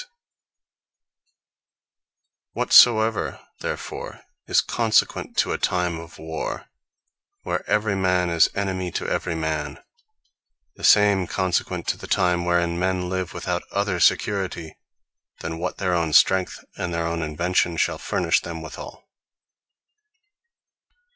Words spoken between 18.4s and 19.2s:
them withall.